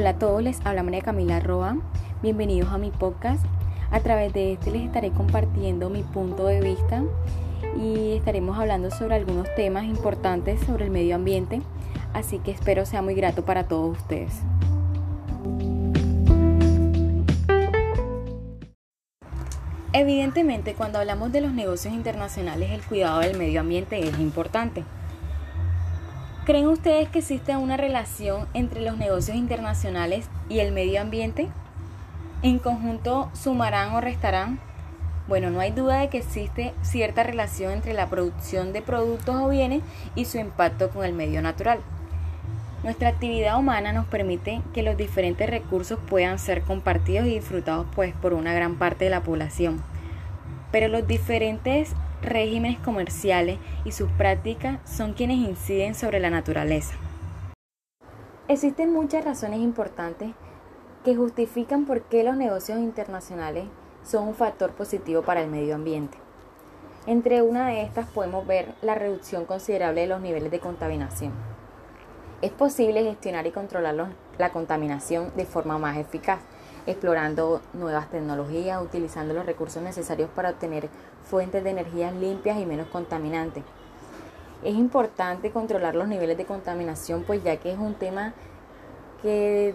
Hola 0.00 0.10
a 0.10 0.18
todos, 0.18 0.42
les 0.42 0.64
habla 0.64 0.82
María 0.82 1.02
Camila 1.02 1.40
Roa. 1.40 1.76
Bienvenidos 2.22 2.70
a 2.72 2.78
mi 2.78 2.90
podcast. 2.90 3.44
A 3.90 4.00
través 4.00 4.32
de 4.32 4.54
este 4.54 4.70
les 4.70 4.86
estaré 4.86 5.10
compartiendo 5.10 5.90
mi 5.90 6.02
punto 6.02 6.46
de 6.46 6.62
vista 6.62 7.02
y 7.78 8.14
estaremos 8.16 8.58
hablando 8.58 8.90
sobre 8.90 9.16
algunos 9.16 9.54
temas 9.56 9.84
importantes 9.84 10.58
sobre 10.60 10.86
el 10.86 10.90
medio 10.90 11.16
ambiente, 11.16 11.60
así 12.14 12.38
que 12.38 12.50
espero 12.50 12.86
sea 12.86 13.02
muy 13.02 13.12
grato 13.12 13.44
para 13.44 13.68
todos 13.68 13.98
ustedes. 13.98 14.40
Evidentemente, 19.92 20.72
cuando 20.72 20.98
hablamos 20.98 21.30
de 21.30 21.42
los 21.42 21.52
negocios 21.52 21.92
internacionales, 21.92 22.70
el 22.70 22.80
cuidado 22.80 23.20
del 23.20 23.36
medio 23.36 23.60
ambiente 23.60 24.00
es 24.00 24.18
importante. 24.18 24.82
¿Creen 26.46 26.68
ustedes 26.68 27.10
que 27.10 27.18
existe 27.18 27.54
una 27.54 27.76
relación 27.76 28.46
entre 28.54 28.80
los 28.80 28.96
negocios 28.96 29.36
internacionales 29.36 30.30
y 30.48 30.60
el 30.60 30.72
medio 30.72 31.02
ambiente? 31.02 31.48
¿En 32.42 32.58
conjunto 32.58 33.30
sumarán 33.34 33.94
o 33.94 34.00
restarán? 34.00 34.58
Bueno, 35.28 35.50
no 35.50 35.60
hay 35.60 35.70
duda 35.70 36.00
de 36.00 36.08
que 36.08 36.16
existe 36.16 36.72
cierta 36.80 37.24
relación 37.24 37.72
entre 37.72 37.92
la 37.92 38.08
producción 38.08 38.72
de 38.72 38.80
productos 38.80 39.36
o 39.36 39.50
bienes 39.50 39.82
y 40.14 40.24
su 40.24 40.38
impacto 40.38 40.88
con 40.88 41.04
el 41.04 41.12
medio 41.12 41.42
natural. 41.42 41.80
Nuestra 42.82 43.10
actividad 43.10 43.58
humana 43.58 43.92
nos 43.92 44.06
permite 44.06 44.62
que 44.72 44.82
los 44.82 44.96
diferentes 44.96 45.48
recursos 45.48 45.98
puedan 46.08 46.38
ser 46.38 46.62
compartidos 46.62 47.26
y 47.26 47.34
disfrutados 47.34 47.86
pues 47.94 48.14
por 48.14 48.32
una 48.32 48.54
gran 48.54 48.76
parte 48.76 49.04
de 49.04 49.10
la 49.10 49.22
población. 49.22 49.82
Pero 50.72 50.88
los 50.88 51.06
diferentes 51.06 51.92
regímenes 52.22 52.78
comerciales 52.80 53.58
y 53.84 53.92
sus 53.92 54.10
prácticas 54.12 54.78
son 54.84 55.12
quienes 55.12 55.38
inciden 55.38 55.94
sobre 55.94 56.20
la 56.20 56.30
naturaleza. 56.30 56.94
Existen 58.48 58.92
muchas 58.92 59.24
razones 59.24 59.60
importantes 59.60 60.32
que 61.04 61.14
justifican 61.16 61.86
por 61.86 62.02
qué 62.02 62.24
los 62.24 62.36
negocios 62.36 62.78
internacionales 62.78 63.64
son 64.02 64.28
un 64.28 64.34
factor 64.34 64.72
positivo 64.72 65.22
para 65.22 65.40
el 65.42 65.50
medio 65.50 65.74
ambiente. 65.74 66.18
Entre 67.06 67.42
una 67.42 67.68
de 67.68 67.82
estas 67.82 68.08
podemos 68.08 68.46
ver 68.46 68.74
la 68.82 68.94
reducción 68.94 69.46
considerable 69.46 70.02
de 70.02 70.06
los 70.06 70.20
niveles 70.20 70.50
de 70.50 70.60
contaminación. 70.60 71.32
Es 72.42 72.50
posible 72.50 73.02
gestionar 73.04 73.46
y 73.46 73.52
controlar 73.52 73.94
la 74.38 74.50
contaminación 74.50 75.32
de 75.36 75.46
forma 75.46 75.78
más 75.78 75.96
eficaz, 75.96 76.40
explorando 76.86 77.60
nuevas 77.72 78.10
tecnologías, 78.10 78.82
utilizando 78.82 79.32
los 79.34 79.46
recursos 79.46 79.82
necesarios 79.82 80.30
para 80.34 80.50
obtener 80.50 80.88
fuentes 81.30 81.62
de 81.62 81.70
energías 81.70 82.12
limpias 82.14 82.58
y 82.58 82.66
menos 82.66 82.88
contaminantes. 82.88 83.62
Es 84.64 84.74
importante 84.74 85.52
controlar 85.52 85.94
los 85.94 86.08
niveles 86.08 86.36
de 86.36 86.44
contaminación, 86.44 87.22
pues 87.22 87.42
ya 87.42 87.56
que 87.56 87.72
es 87.72 87.78
un 87.78 87.94
tema 87.94 88.34
que 89.22 89.74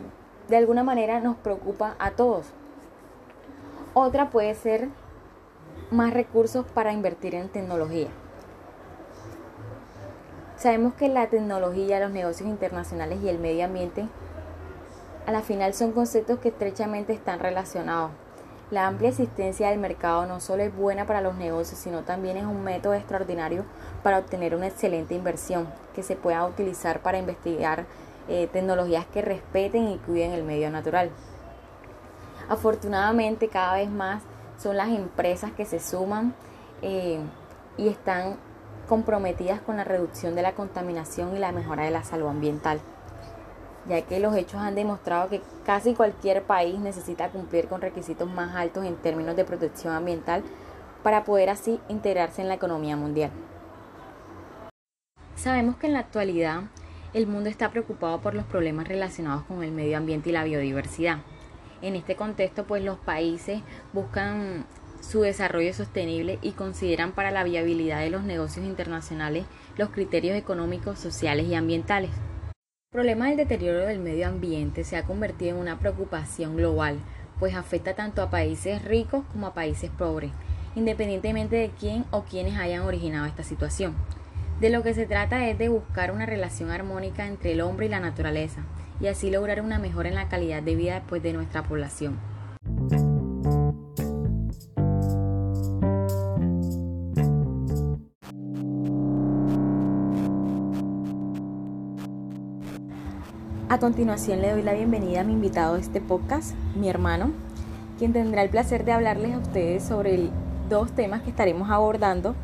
de 0.49 0.57
alguna 0.57 0.83
manera 0.83 1.21
nos 1.21 1.37
preocupa 1.37 1.95
a 1.97 2.11
todos. 2.11 2.45
Otra 3.93 4.29
puede 4.29 4.53
ser 4.53 4.89
más 5.89 6.13
recursos 6.13 6.65
para 6.65 6.91
invertir 6.91 7.33
en 7.33 7.49
tecnología. 7.49 8.09
Sabemos 10.57 10.93
que 10.93 11.07
la 11.07 11.27
tecnología, 11.27 11.99
los 11.99 12.11
negocios 12.11 12.49
internacionales 12.49 13.19
y 13.23 13.29
el 13.29 13.39
medio 13.39 13.65
ambiente 13.65 14.07
a 15.25 15.31
la 15.31 15.41
final 15.41 15.73
son 15.73 15.93
conceptos 15.93 16.39
que 16.39 16.49
estrechamente 16.49 17.13
están 17.13 17.39
relacionados. 17.39 18.11
La 18.71 18.87
amplia 18.87 19.09
existencia 19.09 19.69
del 19.69 19.79
mercado 19.79 20.25
no 20.25 20.39
solo 20.39 20.63
es 20.63 20.75
buena 20.75 21.05
para 21.05 21.21
los 21.21 21.35
negocios, 21.35 21.79
sino 21.79 22.01
también 22.01 22.37
es 22.37 22.45
un 22.45 22.63
método 22.63 22.95
extraordinario 22.95 23.63
para 24.01 24.17
obtener 24.17 24.55
una 24.55 24.67
excelente 24.67 25.13
inversión 25.13 25.67
que 25.93 26.01
se 26.01 26.15
pueda 26.15 26.43
utilizar 26.45 27.01
para 27.01 27.19
investigar 27.19 27.85
eh, 28.27 28.49
tecnologías 28.51 29.05
que 29.05 29.21
respeten 29.21 29.87
y 29.87 29.99
cuiden 29.99 30.31
el 30.31 30.43
medio 30.43 30.71
natural. 30.71 31.11
Afortunadamente 32.49 33.49
cada 33.49 33.75
vez 33.75 33.89
más 33.89 34.23
son 34.57 34.77
las 34.77 34.89
empresas 34.89 35.51
que 35.51 35.65
se 35.65 35.79
suman 35.79 36.33
eh, 36.81 37.19
y 37.77 37.87
están 37.87 38.35
comprometidas 38.89 39.61
con 39.61 39.77
la 39.77 39.83
reducción 39.83 40.33
de 40.35 40.41
la 40.41 40.53
contaminación 40.53 41.35
y 41.35 41.39
la 41.39 41.51
mejora 41.51 41.83
de 41.83 41.91
la 41.91 42.03
salud 42.03 42.27
ambiental, 42.27 42.79
ya 43.87 44.01
que 44.01 44.19
los 44.19 44.35
hechos 44.35 44.61
han 44.61 44.75
demostrado 44.75 45.29
que 45.29 45.41
casi 45.65 45.93
cualquier 45.93 46.43
país 46.43 46.79
necesita 46.79 47.29
cumplir 47.29 47.67
con 47.67 47.81
requisitos 47.81 48.29
más 48.29 48.55
altos 48.55 48.85
en 48.85 48.95
términos 48.95 49.35
de 49.35 49.45
protección 49.45 49.93
ambiental 49.93 50.43
para 51.03 51.23
poder 51.23 51.49
así 51.49 51.79
integrarse 51.87 52.41
en 52.41 52.47
la 52.47 52.55
economía 52.55 52.97
mundial. 52.97 53.31
Sabemos 55.35 55.75
que 55.75 55.87
en 55.87 55.93
la 55.93 55.99
actualidad 55.99 56.63
el 57.13 57.27
mundo 57.27 57.49
está 57.49 57.69
preocupado 57.69 58.19
por 58.19 58.33
los 58.33 58.45
problemas 58.45 58.87
relacionados 58.87 59.43
con 59.43 59.63
el 59.63 59.71
medio 59.71 59.97
ambiente 59.97 60.29
y 60.29 60.33
la 60.33 60.43
biodiversidad. 60.43 61.19
En 61.81 61.95
este 61.95 62.15
contexto, 62.15 62.65
pues 62.65 62.83
los 62.83 62.97
países 62.97 63.61
buscan 63.93 64.65
su 65.01 65.21
desarrollo 65.21 65.73
sostenible 65.73 66.39
y 66.41 66.53
consideran 66.53 67.11
para 67.11 67.31
la 67.31 67.43
viabilidad 67.43 67.99
de 67.99 68.09
los 68.09 68.23
negocios 68.23 68.65
internacionales 68.65 69.45
los 69.77 69.89
criterios 69.89 70.35
económicos, 70.35 70.97
sociales 70.97 71.45
y 71.47 71.53
ambientales. 71.55 72.09
El 72.95 72.99
problema 73.01 73.27
del 73.27 73.35
deterioro 73.35 73.79
del 73.79 73.99
medio 73.99 74.25
ambiente 74.25 74.85
se 74.85 74.95
ha 74.95 75.03
convertido 75.03 75.51
en 75.51 75.57
una 75.57 75.79
preocupación 75.79 76.55
global, 76.55 76.97
pues 77.41 77.53
afecta 77.53 77.93
tanto 77.93 78.21
a 78.21 78.29
países 78.29 78.85
ricos 78.85 79.25
como 79.33 79.47
a 79.47 79.53
países 79.53 79.91
pobres, 79.91 80.31
independientemente 80.77 81.57
de 81.57 81.71
quién 81.77 82.05
o 82.11 82.23
quiénes 82.23 82.57
hayan 82.57 82.83
originado 82.83 83.25
esta 83.25 83.43
situación. 83.43 83.95
De 84.61 84.69
lo 84.69 84.81
que 84.81 84.93
se 84.93 85.05
trata 85.05 85.45
es 85.49 85.57
de 85.57 85.67
buscar 85.67 86.09
una 86.09 86.25
relación 86.25 86.71
armónica 86.71 87.27
entre 87.27 87.51
el 87.51 87.59
hombre 87.59 87.87
y 87.87 87.89
la 87.89 87.99
naturaleza, 87.99 88.61
y 89.01 89.07
así 89.07 89.29
lograr 89.29 89.59
una 89.59 89.77
mejora 89.77 90.07
en 90.07 90.15
la 90.15 90.29
calidad 90.29 90.63
de 90.63 90.75
vida 90.77 90.93
después 90.93 91.21
de 91.21 91.33
nuestra 91.33 91.63
población. 91.63 92.17
A 103.75 103.79
continuación 103.79 104.41
le 104.41 104.51
doy 104.51 104.61
la 104.61 104.71
bienvenida 104.71 105.19
a 105.19 105.23
mi 105.25 105.33
invitado 105.33 105.75
a 105.75 105.79
este 105.79 105.99
podcast, 105.99 106.55
mi 106.77 106.87
hermano, 106.87 107.33
quien 107.99 108.13
tendrá 108.13 108.41
el 108.41 108.49
placer 108.49 108.85
de 108.85 108.93
hablarles 108.93 109.33
a 109.33 109.39
ustedes 109.39 109.83
sobre 109.83 110.29
dos 110.69 110.93
temas 110.93 111.23
que 111.23 111.29
estaremos 111.29 111.69
abordando, 111.69 112.35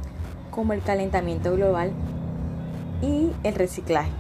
como 0.50 0.74
el 0.74 0.82
calentamiento 0.82 1.54
global 1.54 1.94
y 3.02 3.30
el 3.46 3.56
reciclaje. 3.56 4.12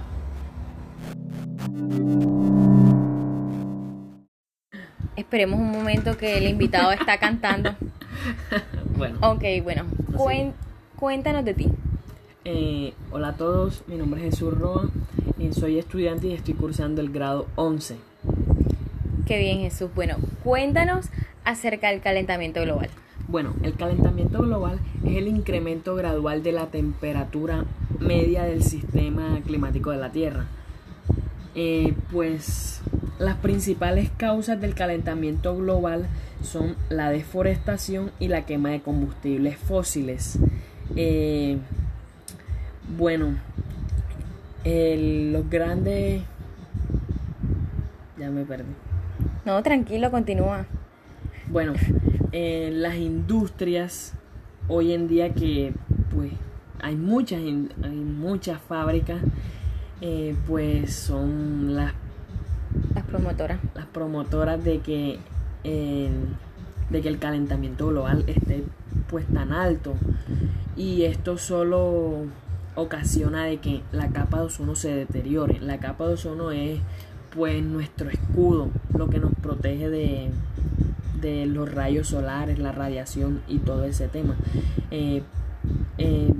Esperemos 5.17 5.59
un 5.59 5.69
momento 5.69 6.15
que 6.15 6.37
el 6.37 6.47
invitado 6.47 6.93
está 6.93 7.17
cantando. 7.17 7.75
bueno. 8.97 9.17
Ok, 9.21 9.43
bueno. 9.65 9.83
cuéntanos 10.95 11.43
de 11.43 11.53
ti. 11.55 11.69
Eh, 12.45 12.93
hola 13.11 13.27
a 13.27 13.33
todos, 13.33 13.83
mi 13.87 13.97
nombre 13.97 14.25
es 14.25 14.33
Jesús 14.33 14.57
Roa 14.57 14.89
soy 15.51 15.79
estudiante 15.79 16.27
y 16.27 16.33
estoy 16.33 16.53
cursando 16.53 17.01
el 17.01 17.11
grado 17.11 17.47
11. 17.55 17.97
Qué 19.25 19.39
bien 19.39 19.59
Jesús. 19.59 19.89
Bueno, 19.95 20.17
cuéntanos 20.43 21.07
acerca 21.43 21.89
del 21.89 22.01
calentamiento 22.01 22.61
global. 22.61 22.89
Bueno, 23.27 23.53
el 23.63 23.75
calentamiento 23.75 24.41
global 24.41 24.79
es 25.05 25.15
el 25.15 25.27
incremento 25.27 25.95
gradual 25.95 26.43
de 26.43 26.51
la 26.51 26.67
temperatura 26.67 27.65
media 27.99 28.43
del 28.43 28.63
sistema 28.63 29.39
climático 29.45 29.91
de 29.91 29.97
la 29.97 30.11
Tierra. 30.11 30.47
Eh, 31.55 31.93
pues 32.11 32.81
las 33.19 33.37
principales 33.37 34.09
causas 34.17 34.59
del 34.59 34.73
calentamiento 34.73 35.55
global 35.55 36.07
son 36.41 36.75
la 36.89 37.09
deforestación 37.09 38.11
y 38.19 38.27
la 38.27 38.45
quema 38.45 38.69
de 38.69 38.81
combustibles 38.81 39.57
fósiles. 39.57 40.39
Eh, 40.95 41.57
bueno, 42.97 43.37
los 44.65 45.49
grandes... 45.49 46.23
Ya 48.17 48.29
me 48.29 48.45
perdí. 48.45 48.71
No, 49.45 49.61
tranquilo, 49.63 50.11
continúa. 50.11 50.65
Bueno, 51.47 51.73
las 52.31 52.95
industrias 52.95 54.13
hoy 54.67 54.93
en 54.93 55.07
día 55.07 55.33
que 55.33 55.73
pues 56.13 56.31
hay 56.81 56.95
muchas, 56.95 57.39
hay 57.39 57.91
muchas 57.91 58.61
fábricas, 58.61 59.21
eh, 60.01 60.35
pues 60.47 60.93
son 60.93 61.75
las, 61.75 61.93
las 62.93 63.03
promotoras. 63.05 63.59
Las 63.75 63.85
promotoras 63.87 64.63
de 64.63 64.79
que, 64.79 65.19
de 65.63 67.01
que 67.01 67.07
el 67.07 67.19
calentamiento 67.19 67.87
global 67.87 68.23
esté 68.27 68.63
pues 69.09 69.25
tan 69.27 69.51
alto. 69.51 69.95
Y 70.75 71.03
esto 71.03 71.37
solo 71.37 72.25
ocasiona 72.75 73.45
de 73.45 73.57
que 73.57 73.81
la 73.91 74.09
capa 74.09 74.39
de 74.39 74.45
ozono 74.45 74.75
se 74.75 74.93
deteriore. 74.93 75.59
La 75.59 75.79
capa 75.79 76.07
de 76.07 76.13
ozono 76.13 76.51
es 76.51 76.79
pues 77.35 77.63
nuestro 77.63 78.09
escudo, 78.09 78.69
lo 78.97 79.09
que 79.09 79.19
nos 79.19 79.33
protege 79.35 79.89
de, 79.89 80.29
de 81.21 81.45
los 81.45 81.73
rayos 81.73 82.07
solares, 82.07 82.59
la 82.59 82.71
radiación 82.71 83.41
y 83.47 83.59
todo 83.59 83.85
ese 83.85 84.07
tema. 84.07 84.35
Eh, 84.91 85.23
eh, 85.97 86.33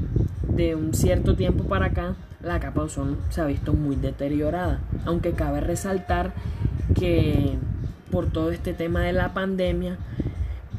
de 0.50 0.75
un 0.75 0.94
cierto 0.94 1.36
tiempo 1.36 1.63
para 1.63 1.88
acá, 1.88 2.16
la 2.44 2.60
capa 2.60 2.81
de 2.81 2.88
ozono 2.88 3.18
se 3.30 3.42
ha 3.42 3.45
visto 3.45 3.74
muy 3.74 3.95
deteriorada, 3.95 4.80
aunque 5.06 5.31
cabe 5.31 5.62
resaltar 5.62 6.34
que 6.94 7.57
por 8.12 8.25
todo 8.25 8.51
este 8.51 8.74
tema 8.74 9.01
de 9.01 9.13
la 9.13 9.34
pandemia 9.34 9.98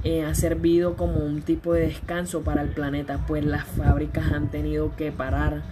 eh, 0.05 0.25
ha 0.25 0.35
servido 0.35 0.97
como 0.97 1.19
un 1.25 1.43
tipo 1.43 1.75
de 1.75 1.83
descanso 1.83 2.43
para 2.43 2.63
el 2.63 2.71
planeta, 2.71 3.25
pues 3.27 3.45
las 3.45 3.65
fábricas 3.65 4.33
han 4.33 4.51
tenido 4.51 4.97
que 4.97 5.13
parar, 5.13 5.63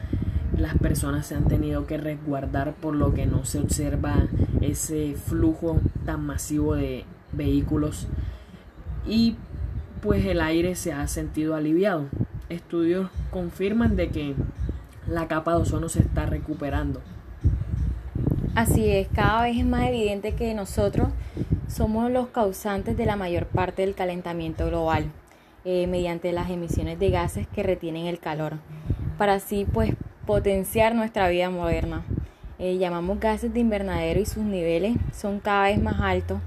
las 0.57 0.77
personas 0.79 1.27
se 1.27 1.35
han 1.35 1.49
tenido 1.49 1.87
que 1.87 1.97
resguardar 1.97 2.75
por 2.75 2.95
lo 2.95 3.13
que 3.13 3.27
no 3.27 3.45
se 3.45 3.59
observa 3.59 4.27
ese 4.61 5.15
flujo 5.15 5.81
tan 6.05 6.25
masivo 6.25 6.75
de 6.75 7.05
vehículos 7.33 8.07
y 9.07 9.37
pues 10.03 10.25
el 10.25 10.41
aire 10.41 10.75
se 10.75 10.93
ha 10.93 11.07
sentido 11.09 11.55
aliviado. 11.55 12.07
Estudios 12.49 13.11
confirman 13.31 13.97
de 13.97 14.09
que 14.09 14.35
la 15.07 15.29
capa 15.29 15.53
de 15.53 15.63
ozono 15.63 15.89
se 15.89 16.01
está 16.01 16.27
recuperando. 16.27 17.01
Así 18.61 18.91
es, 18.91 19.09
cada 19.09 19.45
vez 19.45 19.57
es 19.57 19.65
más 19.65 19.89
evidente 19.89 20.35
que 20.35 20.53
nosotros 20.53 21.09
somos 21.67 22.11
los 22.11 22.29
causantes 22.29 22.95
de 22.95 23.07
la 23.07 23.17
mayor 23.17 23.47
parte 23.47 23.81
del 23.81 23.95
calentamiento 23.95 24.67
global 24.67 25.11
eh, 25.65 25.87
mediante 25.87 26.31
las 26.31 26.51
emisiones 26.51 26.99
de 26.99 27.09
gases 27.09 27.47
que 27.47 27.63
retienen 27.63 28.05
el 28.05 28.19
calor, 28.19 28.59
para 29.17 29.33
así 29.33 29.65
pues 29.65 29.95
potenciar 30.27 30.95
nuestra 30.95 31.31
vida 31.31 31.49
moderna. 31.49 32.03
Eh, 32.59 32.77
llamamos 32.77 33.19
gases 33.19 33.55
de 33.55 33.61
invernadero 33.61 34.21
y 34.21 34.27
sus 34.27 34.45
niveles 34.45 34.95
son 35.11 35.41
cada 35.41 35.63
vez 35.63 35.81
más 35.81 35.99
altos, 35.99 36.43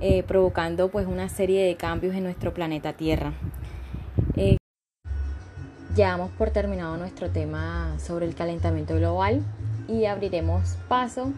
eh, 0.00 0.24
provocando 0.24 0.88
pues 0.88 1.06
una 1.06 1.28
serie 1.28 1.64
de 1.64 1.76
cambios 1.76 2.16
en 2.16 2.24
nuestro 2.24 2.52
planeta 2.52 2.94
Tierra. 2.94 3.32
ya 5.94 6.08
damos 6.08 6.32
por 6.32 6.50
terminado 6.50 6.96
nuestro 6.96 7.30
tema 7.30 7.94
sobre 8.00 8.26
el 8.26 8.34
calentamiento 8.34 8.96
global 8.96 9.44
y 9.88 10.06
abriremos 10.06 10.76
paso 10.88 11.32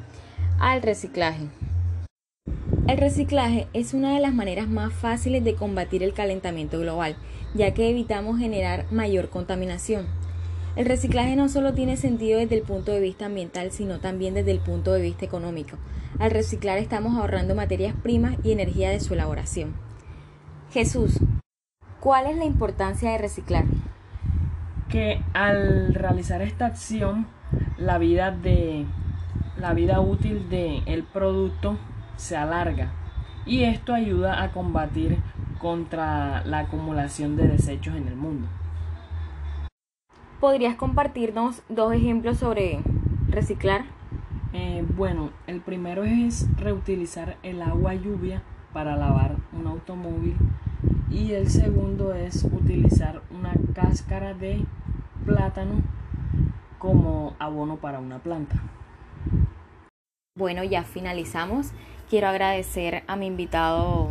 al 0.58 0.82
reciclaje. 0.82 1.48
El 2.88 2.98
reciclaje 2.98 3.66
es 3.72 3.94
una 3.94 4.14
de 4.14 4.20
las 4.20 4.32
maneras 4.32 4.69
más 4.69 4.93
fáciles 4.93 5.43
de 5.43 5.56
combatir 5.56 6.02
el 6.02 6.12
calentamiento 6.12 6.78
global, 6.78 7.16
ya 7.54 7.75
que 7.75 7.90
evitamos 7.90 8.38
generar 8.38 8.87
mayor 8.93 9.28
contaminación. 9.28 10.06
El 10.76 10.87
reciclaje 10.87 11.37
no 11.37 11.48
solo 11.48 11.72
tiene 11.72 11.96
sentido 11.96 12.38
desde 12.38 12.54
el 12.54 12.62
punto 12.62 12.93
de 12.93 13.00
vista 13.00 13.26
ambiental, 13.26 13.72
sino 13.72 13.98
también 13.98 14.34
desde 14.34 14.52
el 14.52 14.60
punto 14.60 14.92
de 14.92 15.00
vista 15.00 15.25
económico. 15.25 15.78
Al 16.19 16.31
reciclar 16.31 16.78
estamos 16.78 17.16
ahorrando 17.16 17.54
materias 17.54 17.94
primas 18.02 18.37
y 18.44 18.52
energía 18.52 18.90
de 18.90 19.00
su 19.00 19.14
elaboración. 19.14 19.75
Jesús, 20.70 21.19
¿cuál 21.99 22.26
es 22.26 22.37
la 22.37 22.44
importancia 22.44 23.10
de 23.10 23.19
reciclar? 23.19 23.64
Que 24.88 25.22
al 25.32 25.94
realizar 25.94 26.42
esta 26.42 26.66
acción, 26.66 27.26
la 27.78 27.98
vida 27.98 28.31
de 28.31 28.87
la 29.58 29.72
vida 29.72 30.00
útil 30.00 30.48
del 30.48 30.82
el 30.87 31.02
producto 31.02 31.78
se 32.16 32.37
alarga 32.37 32.90
y 33.46 33.62
esto 33.62 33.94
ayuda 33.94 34.43
a 34.43 34.52
combatir 34.52 35.19
contra 35.58 36.44
la 36.44 36.60
acumulación 36.60 37.37
de 37.37 37.48
desechos 37.48 37.96
en 37.96 38.08
el 38.08 38.16
mundo. 38.16 38.48
¿Podrías 40.40 40.76
compartirnos 40.76 41.62
dos 41.69 41.94
ejemplos 41.94 42.38
sobre 42.38 42.81
reciclar? 43.28 43.84
Eh, 44.52 44.84
bueno, 44.96 45.31
el 45.46 45.60
primero 45.60 46.04
es 46.04 46.46
reutilizar 46.56 47.37
el 47.42 47.62
agua 47.62 47.94
lluvia 47.94 48.42
para 48.72 48.96
lavar 48.96 49.37
un 49.52 49.66
automóvil 49.66 50.37
y 51.10 51.32
el 51.32 51.49
segundo 51.49 52.12
es 52.14 52.44
utilizar 52.44 53.22
una 53.31 53.54
cáscara 53.75 54.34
de 54.34 54.64
plátano 55.25 55.82
como 56.78 57.34
abono 57.38 57.76
para 57.76 57.99
una 57.99 58.19
planta. 58.19 58.56
Bueno, 60.37 60.64
ya 60.64 60.84
finalizamos. 60.84 61.73
Quiero 62.11 62.28
agradecer 62.28 63.02
a 63.06 63.17
mi 63.17 63.26
invitado 63.26 64.11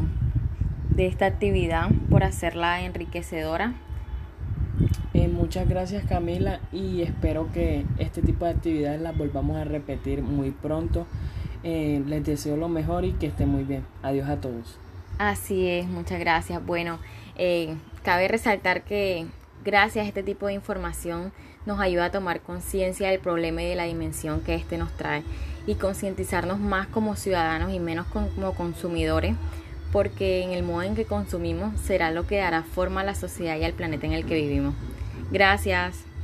de 0.89 1.07
esta 1.07 1.25
actividad 1.25 1.89
por 2.09 2.23
hacerla 2.23 2.81
enriquecedora. 2.81 3.75
Eh, 5.13 5.27
muchas 5.27 5.69
gracias 5.69 6.03
Camila 6.05 6.59
y 6.73 7.01
espero 7.01 7.49
que 7.53 7.85
este 7.99 8.21
tipo 8.21 8.45
de 8.45 8.51
actividades 8.51 8.99
las 8.99 9.17
volvamos 9.17 9.57
a 9.57 9.63
repetir 9.63 10.21
muy 10.21 10.51
pronto. 10.51 11.05
Eh, 11.63 12.03
les 12.05 12.23
deseo 12.23 12.57
lo 12.57 12.69
mejor 12.69 13.05
y 13.05 13.13
que 13.13 13.27
estén 13.27 13.49
muy 13.49 13.63
bien. 13.63 13.85
Adiós 14.03 14.27
a 14.27 14.41
todos. 14.41 14.77
Así 15.17 15.67
es, 15.67 15.87
muchas 15.87 16.19
gracias. 16.19 16.65
Bueno, 16.65 16.99
eh, 17.37 17.75
cabe 18.03 18.27
resaltar 18.27 18.83
que 18.83 19.25
gracias 19.65 20.05
a 20.05 20.07
este 20.07 20.23
tipo 20.23 20.47
de 20.47 20.53
información 20.53 21.33
nos 21.65 21.79
ayuda 21.79 22.05
a 22.05 22.11
tomar 22.11 22.41
conciencia 22.41 23.09
del 23.09 23.19
problema 23.19 23.63
y 23.63 23.69
de 23.69 23.75
la 23.75 23.85
dimensión 23.85 24.41
que 24.41 24.55
éste 24.55 24.77
nos 24.77 24.95
trae 24.95 25.23
y 25.65 25.75
concientizarnos 25.75 26.59
más 26.59 26.87
como 26.87 27.15
ciudadanos 27.15 27.73
y 27.73 27.79
menos 27.79 28.05
como 28.07 28.53
consumidores, 28.53 29.35
porque 29.91 30.43
en 30.43 30.51
el 30.51 30.63
modo 30.63 30.83
en 30.83 30.95
que 30.95 31.05
consumimos 31.05 31.79
será 31.81 32.11
lo 32.11 32.27
que 32.27 32.37
dará 32.37 32.61
forma 32.61 33.01
a 33.01 33.05
la 33.05 33.15
sociedad 33.15 33.57
y 33.57 33.63
al 33.63 33.73
planeta 33.73 34.05
en 34.05 34.13
el 34.13 34.25
que 34.25 34.35
vivimos. 34.35 34.75
Gracias. 35.31 36.14